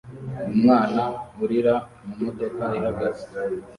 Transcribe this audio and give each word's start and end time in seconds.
Umwana 0.53 1.03
urira 1.43 1.75
mumodoka 2.05 2.63
ihagaze 2.77 3.25